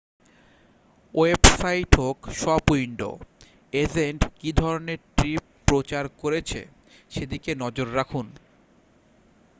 [1.13, 3.11] website হোক shop window
[3.73, 6.61] agent কী ধরনের ট্রিপ প্রচার করছে
[7.11, 8.25] সেদিকে নজর রাখুন